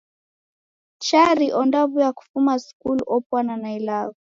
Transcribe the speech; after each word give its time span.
Chari 1.05 1.47
ondaw'uya 1.61 2.09
kufuma 2.17 2.53
skulu 2.65 3.03
opwana 3.15 3.53
na 3.61 3.69
ilagho! 3.77 4.17